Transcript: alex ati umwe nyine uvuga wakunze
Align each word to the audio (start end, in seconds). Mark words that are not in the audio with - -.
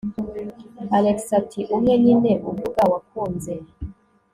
alex 0.97 1.19
ati 1.39 1.59
umwe 1.75 1.93
nyine 2.03 2.31
uvuga 2.49 2.81
wakunze 2.91 3.53